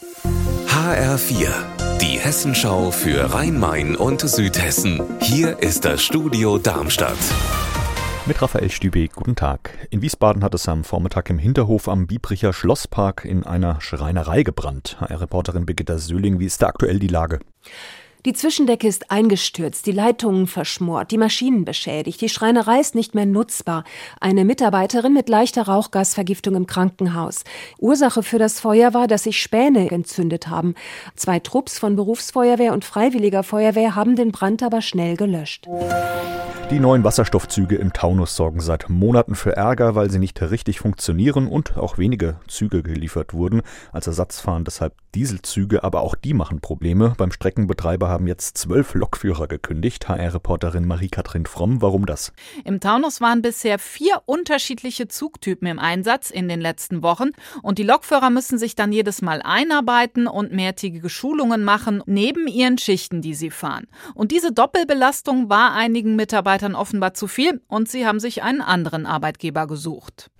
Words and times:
HR4, 0.00 1.50
die 2.00 2.18
Hessenschau 2.18 2.90
für 2.90 3.34
Rhein-Main 3.34 3.96
und 3.96 4.22
Südhessen. 4.22 5.02
Hier 5.20 5.58
ist 5.58 5.84
das 5.84 6.02
Studio 6.02 6.56
Darmstadt. 6.56 7.18
Mit 8.24 8.40
Raphael 8.40 8.70
Stübeck, 8.70 9.12
guten 9.12 9.36
Tag. 9.36 9.88
In 9.90 10.00
Wiesbaden 10.00 10.42
hat 10.42 10.54
es 10.54 10.66
am 10.70 10.84
Vormittag 10.84 11.28
im 11.28 11.38
Hinterhof 11.38 11.86
am 11.86 12.06
Biebricher 12.06 12.54
Schlosspark 12.54 13.26
in 13.26 13.44
einer 13.44 13.82
Schreinerei 13.82 14.42
gebrannt. 14.42 14.96
HR-Reporterin 15.00 15.66
Birgitta 15.66 15.98
Söhling, 15.98 16.38
wie 16.38 16.46
ist 16.46 16.62
da 16.62 16.68
aktuell 16.68 16.98
die 16.98 17.08
Lage? 17.08 17.40
Die 18.26 18.34
Zwischendecke 18.34 18.86
ist 18.86 19.10
eingestürzt, 19.10 19.86
die 19.86 19.92
Leitungen 19.92 20.46
verschmort, 20.46 21.10
die 21.10 21.16
Maschinen 21.16 21.64
beschädigt, 21.64 22.20
die 22.20 22.28
Schreinerei 22.28 22.78
ist 22.78 22.94
nicht 22.94 23.14
mehr 23.14 23.24
nutzbar. 23.24 23.84
Eine 24.20 24.44
Mitarbeiterin 24.44 25.14
mit 25.14 25.30
leichter 25.30 25.62
Rauchgasvergiftung 25.62 26.54
im 26.54 26.66
Krankenhaus. 26.66 27.44
Ursache 27.78 28.22
für 28.22 28.38
das 28.38 28.60
Feuer 28.60 28.92
war, 28.92 29.06
dass 29.06 29.22
sich 29.22 29.40
Späne 29.40 29.90
entzündet 29.90 30.48
haben. 30.48 30.74
Zwei 31.16 31.38
Trupps 31.40 31.78
von 31.78 31.96
Berufsfeuerwehr 31.96 32.74
und 32.74 32.84
Freiwilliger 32.84 33.42
Feuerwehr 33.42 33.94
haben 33.94 34.16
den 34.16 34.32
Brand 34.32 34.62
aber 34.62 34.82
schnell 34.82 35.16
gelöscht. 35.16 35.66
Die 36.70 36.78
neuen 36.78 37.02
Wasserstoffzüge 37.02 37.74
im 37.74 37.92
Taunus 37.92 38.36
sorgen 38.36 38.60
seit 38.60 38.88
Monaten 38.88 39.34
für 39.34 39.56
Ärger, 39.56 39.96
weil 39.96 40.08
sie 40.08 40.20
nicht 40.20 40.40
richtig 40.40 40.78
funktionieren 40.78 41.48
und 41.48 41.76
auch 41.76 41.98
wenige 41.98 42.36
Züge 42.46 42.84
geliefert 42.84 43.34
wurden. 43.34 43.62
Als 43.90 44.06
Ersatz 44.06 44.38
fahren 44.38 44.62
deshalb 44.62 44.94
Dieselzüge, 45.16 45.82
aber 45.82 46.02
auch 46.02 46.14
die 46.14 46.32
machen 46.32 46.60
Probleme. 46.60 47.14
Beim 47.18 47.32
Streckenbetreiber 47.32 48.08
haben 48.08 48.28
jetzt 48.28 48.56
zwölf 48.56 48.94
Lokführer 48.94 49.48
gekündigt. 49.48 50.08
HR-Reporterin 50.08 50.86
Marie-Kathrin 50.86 51.46
Fromm, 51.46 51.82
warum 51.82 52.06
das? 52.06 52.32
Im 52.64 52.78
Taunus 52.78 53.20
waren 53.20 53.42
bisher 53.42 53.80
vier 53.80 54.22
unterschiedliche 54.26 55.08
Zugtypen 55.08 55.66
im 55.66 55.80
Einsatz 55.80 56.30
in 56.30 56.48
den 56.48 56.60
letzten 56.60 57.02
Wochen 57.02 57.30
und 57.62 57.78
die 57.78 57.82
Lokführer 57.82 58.30
müssen 58.30 58.58
sich 58.58 58.76
dann 58.76 58.92
jedes 58.92 59.22
Mal 59.22 59.42
einarbeiten 59.42 60.28
und 60.28 60.52
mehrtägige 60.52 61.08
Schulungen 61.08 61.64
machen, 61.64 62.04
neben 62.06 62.46
ihren 62.46 62.78
Schichten, 62.78 63.22
die 63.22 63.34
sie 63.34 63.50
fahren. 63.50 63.88
Und 64.14 64.30
diese 64.30 64.52
Doppelbelastung 64.52 65.50
war 65.50 65.72
einigen 65.72 66.14
Mitarbeitern 66.14 66.59
Mitarbeitern 66.60 66.74
offenbar 66.74 67.14
zu 67.14 67.26
viel 67.26 67.60
und 67.68 67.88
sie 67.88 68.06
haben 68.06 68.20
sich 68.20 68.42
einen 68.42 68.60
anderen 68.60 69.06
Arbeitgeber 69.06 69.66
gesucht. 69.66 70.30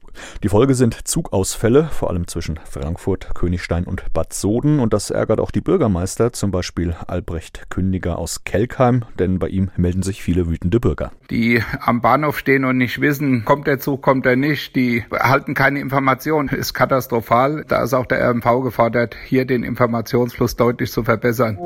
Die 0.42 0.48
Folge 0.48 0.74
sind 0.74 1.06
Zugausfälle, 1.06 1.84
vor 1.84 2.10
allem 2.10 2.26
zwischen 2.26 2.58
Frankfurt, 2.68 3.32
Königstein 3.34 3.84
und 3.84 4.12
Bad 4.12 4.32
Soden. 4.32 4.80
Und 4.80 4.92
das 4.92 5.10
ärgert 5.10 5.38
auch 5.38 5.52
die 5.52 5.60
Bürgermeister, 5.60 6.32
zum 6.32 6.50
Beispiel 6.50 6.96
Albrecht 7.06 7.70
Kündiger 7.70 8.18
aus 8.18 8.42
Kelkheim, 8.42 9.04
denn 9.20 9.38
bei 9.38 9.46
ihm 9.48 9.70
melden 9.76 10.02
sich 10.02 10.20
viele 10.20 10.48
wütende 10.48 10.80
Bürger. 10.80 11.12
Die 11.30 11.62
am 11.80 12.00
Bahnhof 12.00 12.40
stehen 12.40 12.64
und 12.64 12.78
nicht 12.78 13.00
wissen, 13.00 13.44
kommt 13.44 13.68
der 13.68 13.78
Zug, 13.78 14.02
kommt 14.02 14.26
er 14.26 14.34
nicht, 14.34 14.74
die 14.74 15.04
erhalten 15.10 15.54
keine 15.54 15.78
Informationen, 15.78 16.48
ist 16.48 16.74
katastrophal. 16.74 17.64
Da 17.68 17.84
ist 17.84 17.94
auch 17.94 18.06
der 18.06 18.28
RMV 18.28 18.64
gefordert, 18.64 19.14
hier 19.24 19.44
den 19.44 19.62
Informationsfluss 19.62 20.56
deutlich 20.56 20.90
zu 20.90 21.04
verbessern. 21.04 21.56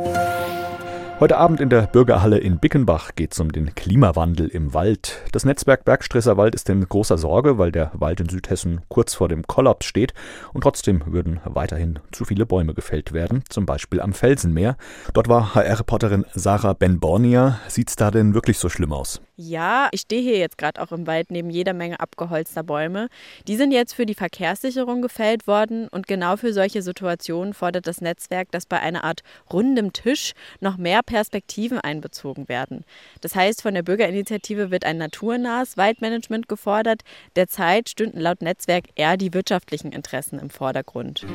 Heute 1.21 1.37
Abend 1.37 1.61
in 1.61 1.71
der 1.71 1.83
Bürgerhalle 1.83 2.39
in 2.39 2.59
Bickenbach 2.59 3.13
geht 3.15 3.33
es 3.33 3.41
um 3.41 3.53
den 3.53 3.73
Klimawandel 3.77 4.49
im 4.49 4.75
Wald. 4.75 5.23
Das 5.31 5.45
Netzwerk 5.45 5.85
Bergstresser 5.85 6.37
Wald 6.37 6.57
ist 6.57 6.69
in 6.69 6.87
großer 6.87 7.19
Sorge, 7.19 7.57
weil 7.57 7.71
der 7.71 7.93
Wald 7.95 8.19
in 8.19 8.29
Südhessen 8.29 8.81
kurz 8.89 9.15
vor 9.15 9.29
dem 9.29 9.47
Kollaps 9.47 9.87
steht 9.87 10.13
und 10.53 10.63
trotzdem 10.63 11.03
würden 11.07 11.39
weiterhin 11.45 12.01
zu 12.11 12.25
viele 12.25 12.47
Bäume 12.47 12.75
gefällt 12.75 13.13
werden, 13.13 13.45
zum 13.49 13.65
Beispiel 13.65 14.01
am 14.01 14.13
Felsenmeer. 14.13 14.77
Dort 15.13 15.29
war 15.29 15.55
HR-Reporterin 15.55 16.27
Sarah 16.35 16.73
Ben-Bornia. 16.73 17.61
Sieht's 17.69 17.95
da 17.95 18.11
denn 18.11 18.35
wirklich 18.35 18.59
so 18.59 18.69
schlimm 18.69 18.93
aus? 18.93 19.21
Ja, 19.37 19.89
ich 19.91 20.03
stehe 20.03 20.23
hier 20.23 20.39
jetzt 20.39 20.59
gerade 20.59 20.81
auch 20.81 20.93
im 20.93 21.09
Wald 21.09 21.33
neben 21.33 21.51
jeder 21.51 21.73
Menge 21.73 21.99
abgeholzter 21.99 22.63
Bäume. 22.63 23.09
Die 23.49 23.57
sind 23.57 23.73
jetzt 23.73 23.93
für 23.93 24.07
die 24.07 24.15
Verkehrssicherung 24.15 25.03
gefällt 25.03 25.49
worden 25.49 25.89
und 25.89 26.07
genau 26.07 26.37
für 26.37 26.53
solche 26.53 26.83
Situationen 26.83 27.53
fordert 27.53 27.89
das 27.89 28.01
Netzwerk, 28.01 28.53
dass 28.53 28.65
bei 28.67 28.79
einer 28.79 29.03
Art 29.03 29.23
rundem 29.53 29.93
Tisch 29.93 30.35
noch 30.61 30.77
mehr 30.77 31.03
Perspektiven 31.03 31.81
einbezogen 31.81 32.49
werden. 32.49 32.85
Das 33.23 33.35
heißt, 33.35 33.63
von 33.63 33.75
der 33.75 33.83
Bürgerinitiative 33.83 34.71
wird 34.71 34.85
ein 34.85 34.99
naturnahes 34.99 35.77
Waldmanagement 35.77 36.49
gefordert. 36.49 37.03
Derzeit 37.35 37.89
stünden 37.89 38.21
laut 38.21 38.41
Netzwerk 38.41 38.85
eher 38.95 39.17
die 39.17 39.35
wirtschaftlichen 39.35 39.91
Interessen 39.91 40.39
im 40.39 40.51
Vordergrund. 40.51 41.27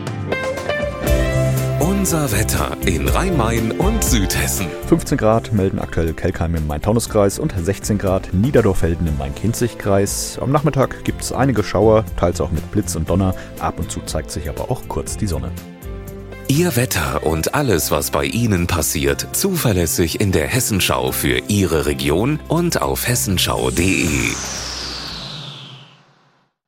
Unser 1.99 2.31
Wetter 2.31 2.77
in 2.85 3.09
Rhein-Main 3.09 3.71
und 3.73 4.01
Südhessen. 4.01 4.67
15 4.87 5.17
Grad 5.17 5.51
melden 5.51 5.79
aktuell 5.79 6.13
Kelkheim 6.13 6.55
im 6.55 6.65
Main-Taunus-Kreis 6.65 7.39
und 7.39 7.53
16 7.53 7.97
Grad 7.97 8.33
Niederdorfelden 8.33 9.05
im 9.05 9.17
Main-Kinzig-Kreis. 9.17 10.39
Am 10.41 10.49
Nachmittag 10.49 11.03
gibt 11.03 11.21
es 11.21 11.33
einige 11.33 11.61
Schauer, 11.61 12.05
teils 12.15 12.39
auch 12.39 12.51
mit 12.51 12.71
Blitz 12.71 12.95
und 12.95 13.09
Donner. 13.09 13.35
Ab 13.59 13.79
und 13.79 13.91
zu 13.91 13.99
zeigt 14.05 14.31
sich 14.31 14.47
aber 14.47 14.71
auch 14.71 14.83
kurz 14.87 15.17
die 15.17 15.27
Sonne. 15.27 15.51
Ihr 16.47 16.77
Wetter 16.77 17.25
und 17.25 17.53
alles, 17.53 17.91
was 17.91 18.11
bei 18.11 18.23
Ihnen 18.23 18.65
passiert, 18.65 19.35
zuverlässig 19.35 20.21
in 20.21 20.31
der 20.31 20.47
Hessenschau 20.47 21.11
für 21.11 21.41
Ihre 21.49 21.85
Region 21.85 22.39
und 22.47 22.81
auf 22.81 23.09
hessenschau.de. 23.09 24.07